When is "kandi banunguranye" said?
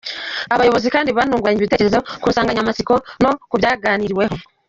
0.95-1.59